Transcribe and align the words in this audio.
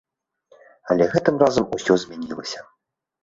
Але 0.95 1.03
гэтым 1.13 1.35
разам 1.43 1.65
усё 1.79 1.93
змянілася. 2.05 2.59